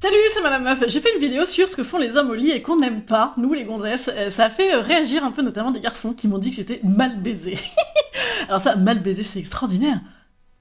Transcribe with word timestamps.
Salut, 0.00 0.16
c'est 0.32 0.42
Madame 0.42 0.62
Meuf. 0.62 0.84
J'ai 0.86 1.00
fait 1.00 1.12
une 1.16 1.20
vidéo 1.20 1.44
sur 1.44 1.68
ce 1.68 1.74
que 1.74 1.82
font 1.82 1.98
les 1.98 2.16
hommes 2.16 2.30
au 2.30 2.34
lit 2.34 2.50
et 2.52 2.62
qu'on 2.62 2.76
n'aime 2.76 3.02
pas, 3.02 3.34
nous 3.36 3.52
les 3.52 3.64
gonzesses. 3.64 4.08
Euh, 4.14 4.30
Ça 4.30 4.44
a 4.44 4.50
fait 4.50 4.72
euh, 4.74 4.80
réagir 4.80 5.24
un 5.24 5.32
peu 5.32 5.42
notamment 5.42 5.72
des 5.72 5.80
garçons 5.80 6.12
qui 6.12 6.28
m'ont 6.28 6.38
dit 6.38 6.50
que 6.50 6.56
j'étais 6.56 6.80
mal 6.84 7.20
baisée. 7.20 7.58
Alors 8.48 8.60
ça, 8.60 8.76
mal 8.76 9.00
baisée, 9.00 9.24
c'est 9.24 9.40
extraordinaire. 9.40 9.98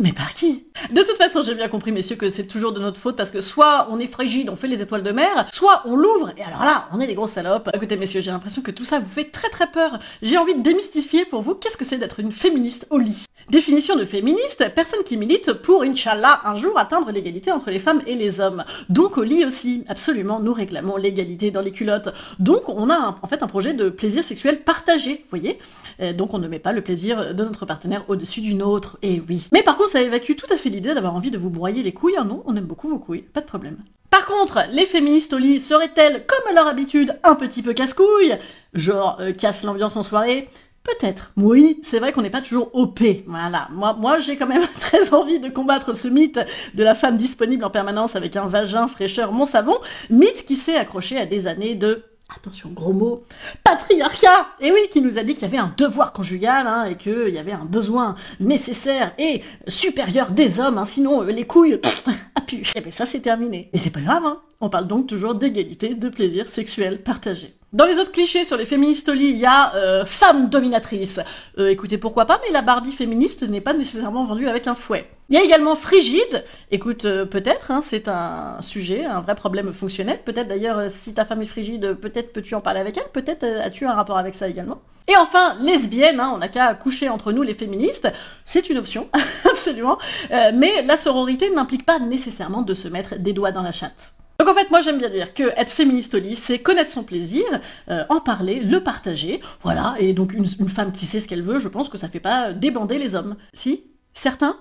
Mais 0.00 0.12
par 0.12 0.32
qui? 0.32 0.64
De 0.92 1.02
toute 1.02 1.18
façon, 1.18 1.42
j'ai 1.42 1.54
bien 1.54 1.68
compris, 1.68 1.92
messieurs, 1.92 2.16
que 2.16 2.30
c'est 2.30 2.46
toujours 2.46 2.72
de 2.72 2.80
notre 2.80 2.98
faute 2.98 3.16
parce 3.16 3.30
que 3.30 3.42
soit 3.42 3.86
on 3.90 3.98
est 3.98 4.06
frigide, 4.06 4.48
on 4.48 4.56
fait 4.56 4.66
les 4.66 4.80
étoiles 4.80 5.02
de 5.02 5.12
mer, 5.12 5.46
soit 5.52 5.82
on 5.84 5.94
l'ouvre 5.94 6.32
et 6.38 6.42
alors 6.42 6.64
là, 6.64 6.88
on 6.94 7.00
est 7.00 7.06
des 7.06 7.14
grosses 7.14 7.32
salopes. 7.32 7.68
Écoutez, 7.74 7.98
messieurs, 7.98 8.22
j'ai 8.22 8.30
l'impression 8.30 8.62
que 8.62 8.70
tout 8.70 8.86
ça 8.86 8.98
vous 8.98 9.08
fait 9.08 9.24
très 9.30 9.50
très 9.50 9.66
peur. 9.70 9.98
J'ai 10.22 10.38
envie 10.38 10.54
de 10.54 10.62
démystifier 10.62 11.26
pour 11.26 11.42
vous 11.42 11.54
qu'est-ce 11.54 11.76
que 11.76 11.84
c'est 11.84 11.98
d'être 11.98 12.18
une 12.18 12.32
féministe 12.32 12.86
au 12.88 12.98
lit. 12.98 13.26
Définition 13.50 13.96
de 13.96 14.04
féministe, 14.04 14.64
personne 14.76 15.02
qui 15.04 15.16
milite 15.16 15.52
pour, 15.54 15.82
Inch'Allah, 15.82 16.40
un 16.44 16.54
jour 16.54 16.78
atteindre 16.78 17.10
l'égalité 17.10 17.50
entre 17.50 17.70
les 17.70 17.80
femmes 17.80 18.00
et 18.06 18.14
les 18.14 18.38
hommes. 18.40 18.64
Donc 18.88 19.18
au 19.18 19.24
lit 19.24 19.44
aussi, 19.44 19.84
absolument, 19.88 20.38
nous 20.40 20.52
réclamons 20.54 20.96
l'égalité 20.96 21.50
dans 21.50 21.60
les 21.60 21.72
culottes. 21.72 22.10
Donc 22.38 22.68
on 22.68 22.88
a 22.90 22.94
un- 22.94 23.18
en 23.20 23.26
fait 23.26 23.42
un 23.42 23.48
projet 23.48 23.74
de 23.74 23.90
plaisir 23.90 24.22
sexuel 24.24 24.60
partagé, 24.62 25.24
vous 25.30 25.38
voyez? 25.38 25.58
Euh, 26.00 26.12
Donc 26.12 26.32
on 26.32 26.38
ne 26.38 26.46
met 26.48 26.58
pas 26.60 26.72
le 26.72 26.80
plaisir 26.80 27.34
de 27.34 27.44
notre 27.44 27.66
partenaire 27.66 28.04
au-dessus 28.08 28.40
d'une 28.40 28.62
autre, 28.62 28.98
et 29.02 29.20
oui. 29.28 29.48
Mais 29.52 29.62
par 29.62 29.76
contre, 29.76 29.89
ça 29.90 30.00
évacue 30.00 30.36
tout 30.36 30.46
à 30.52 30.56
fait 30.56 30.70
l'idée 30.70 30.94
d'avoir 30.94 31.14
envie 31.14 31.30
de 31.30 31.38
vous 31.38 31.50
broyer 31.50 31.82
les 31.82 31.92
couilles, 31.92 32.16
non, 32.24 32.42
on 32.46 32.54
aime 32.54 32.64
beaucoup 32.64 32.88
vos 32.88 33.00
couilles, 33.00 33.22
pas 33.22 33.40
de 33.40 33.46
problème. 33.46 33.78
Par 34.08 34.24
contre, 34.24 34.60
les 34.70 34.86
féministes 34.86 35.32
au 35.32 35.38
lit 35.38 35.60
seraient-elles, 35.60 36.24
comme 36.26 36.50
à 36.50 36.52
leur 36.52 36.66
habitude, 36.66 37.18
un 37.24 37.34
petit 37.34 37.62
peu 37.62 37.72
casse-couilles? 37.72 38.38
Genre, 38.72 39.18
euh, 39.20 39.32
casse 39.32 39.62
l'ambiance 39.64 39.96
en 39.96 40.02
soirée? 40.02 40.48
Peut-être. 40.82 41.32
Oui, 41.36 41.80
c'est 41.84 41.98
vrai 41.98 42.12
qu'on 42.12 42.22
n'est 42.22 42.30
pas 42.30 42.40
toujours 42.40 42.70
OP. 42.72 43.00
Voilà. 43.26 43.68
Moi, 43.70 43.94
moi 43.98 44.18
j'ai 44.18 44.36
quand 44.36 44.46
même 44.46 44.66
très 44.80 45.12
envie 45.12 45.38
de 45.38 45.48
combattre 45.48 45.94
ce 45.94 46.08
mythe 46.08 46.40
de 46.74 46.84
la 46.84 46.94
femme 46.94 47.16
disponible 47.16 47.64
en 47.64 47.70
permanence 47.70 48.16
avec 48.16 48.36
un 48.36 48.46
vagin 48.46 48.88
fraîcheur 48.88 49.32
mon 49.32 49.44
savon, 49.44 49.76
mythe 50.08 50.46
qui 50.46 50.56
s'est 50.56 50.76
accroché 50.76 51.18
à 51.18 51.26
des 51.26 51.46
années 51.46 51.74
de 51.74 52.02
attention, 52.36 52.70
gros 52.70 52.92
mot, 52.92 53.24
patriarcat 53.64 54.48
Et 54.60 54.72
oui, 54.72 54.80
qui 54.90 55.00
nous 55.00 55.18
a 55.18 55.22
dit 55.22 55.34
qu'il 55.34 55.42
y 55.42 55.46
avait 55.46 55.58
un 55.58 55.72
devoir 55.76 56.12
conjugal, 56.12 56.66
hein, 56.66 56.84
et 56.84 56.96
qu'il 56.96 57.28
y 57.28 57.38
avait 57.38 57.52
un 57.52 57.64
besoin 57.64 58.14
nécessaire 58.38 59.12
et 59.18 59.42
supérieur 59.68 60.30
des 60.30 60.60
hommes, 60.60 60.78
hein, 60.78 60.86
sinon 60.86 61.22
euh, 61.22 61.26
les 61.26 61.46
couilles, 61.46 61.80
à 62.34 62.40
pu. 62.40 62.62
Et 62.74 62.80
bien 62.80 62.92
ça 62.92 63.06
c'est 63.06 63.20
terminé. 63.20 63.70
Mais 63.72 63.78
c'est 63.78 63.90
pas 63.90 64.00
grave, 64.00 64.24
hein. 64.24 64.40
on 64.60 64.68
parle 64.68 64.86
donc 64.86 65.06
toujours 65.06 65.34
d'égalité, 65.34 65.94
de 65.94 66.08
plaisir 66.08 66.48
sexuel 66.48 67.02
partagé. 67.02 67.54
Dans 67.72 67.86
les 67.86 67.98
autres 67.98 68.10
clichés 68.10 68.44
sur 68.44 68.56
les 68.56 68.66
féministes 68.66 69.10
il 69.14 69.36
y 69.36 69.46
a 69.46 69.74
euh, 69.76 70.04
femme 70.04 70.48
dominatrice. 70.48 71.20
Euh, 71.58 71.68
écoutez, 71.68 71.98
pourquoi 71.98 72.26
pas, 72.26 72.40
mais 72.44 72.52
la 72.52 72.62
Barbie 72.62 72.92
féministe 72.92 73.48
n'est 73.48 73.60
pas 73.60 73.74
nécessairement 73.74 74.24
vendue 74.24 74.48
avec 74.48 74.66
un 74.66 74.74
fouet. 74.74 75.08
Il 75.30 75.36
y 75.36 75.38
a 75.38 75.44
également 75.44 75.76
frigide. 75.76 76.44
Écoute, 76.72 77.04
euh, 77.04 77.24
peut-être, 77.24 77.70
hein, 77.70 77.80
c'est 77.84 78.08
un 78.08 78.60
sujet, 78.62 79.04
un 79.04 79.20
vrai 79.20 79.36
problème 79.36 79.72
fonctionnel. 79.72 80.18
Peut-être 80.24 80.48
d'ailleurs, 80.48 80.78
euh, 80.78 80.88
si 80.88 81.14
ta 81.14 81.24
femme 81.24 81.40
est 81.40 81.46
frigide, 81.46 81.94
peut-être 81.94 82.32
peux-tu 82.32 82.56
en 82.56 82.60
parler 82.60 82.80
avec 82.80 82.96
elle. 82.96 83.08
Peut-être 83.12 83.44
euh, 83.44 83.62
as-tu 83.62 83.86
un 83.86 83.92
rapport 83.92 84.18
avec 84.18 84.34
ça 84.34 84.48
également. 84.48 84.80
Et 85.06 85.16
enfin, 85.16 85.56
lesbienne, 85.60 86.18
hein, 86.18 86.32
on 86.34 86.38
n'a 86.38 86.48
qu'à 86.48 86.74
coucher 86.74 87.08
entre 87.08 87.30
nous 87.30 87.42
les 87.42 87.54
féministes. 87.54 88.08
C'est 88.44 88.70
une 88.70 88.78
option, 88.78 89.08
absolument. 89.50 89.98
Mais 90.30 90.82
la 90.82 90.96
sororité 90.96 91.48
n'implique 91.50 91.86
pas 91.86 91.98
nécessairement 91.98 92.62
de 92.62 92.74
se 92.74 92.88
mettre 92.88 93.16
des 93.16 93.32
doigts 93.32 93.52
dans 93.52 93.62
la 93.62 93.72
chatte. 93.72 94.12
Donc 94.38 94.48
en 94.48 94.54
fait, 94.54 94.70
moi 94.70 94.82
j'aime 94.82 94.98
bien 94.98 95.10
dire 95.10 95.34
que 95.34 95.44
être 95.56 95.70
féministe 95.70 96.14
au 96.14 96.18
lit, 96.18 96.36
c'est 96.36 96.60
connaître 96.60 96.90
son 96.90 97.02
plaisir, 97.02 97.44
en 97.88 98.20
parler, 98.20 98.60
le 98.60 98.80
partager, 98.80 99.40
voilà. 99.62 99.96
Et 99.98 100.12
donc 100.12 100.32
une, 100.32 100.46
une 100.60 100.68
femme 100.68 100.92
qui 100.92 101.06
sait 101.06 101.18
ce 101.18 101.26
qu'elle 101.26 101.42
veut, 101.42 101.58
je 101.58 101.68
pense 101.68 101.88
que 101.88 101.98
ça 101.98 102.08
fait 102.08 102.20
pas 102.20 102.52
débander 102.52 102.96
les 102.98 103.16
hommes. 103.16 103.36
Si? 103.52 103.84
Certains? 104.14 104.56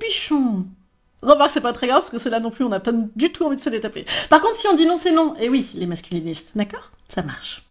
Bichon 0.00 0.66
Remarque, 1.22 1.52
c'est 1.52 1.60
pas 1.60 1.72
très 1.72 1.86
grave 1.86 2.00
parce 2.00 2.10
que 2.10 2.18
cela 2.18 2.40
non 2.40 2.50
plus, 2.50 2.64
on 2.64 2.68
n'a 2.68 2.80
pas 2.80 2.92
du 2.92 3.30
tout 3.30 3.44
envie 3.44 3.56
de 3.56 3.60
se 3.60 3.70
les 3.70 3.78
taper. 3.80 4.04
Par 4.28 4.40
contre, 4.40 4.56
si 4.56 4.66
on 4.66 4.74
dit 4.74 4.86
non, 4.86 4.98
c'est 4.98 5.12
non. 5.12 5.36
Et 5.36 5.48
oui, 5.48 5.70
les 5.74 5.86
masculinistes, 5.86 6.50
d'accord? 6.56 6.90
Ça 7.08 7.22
marche. 7.22 7.62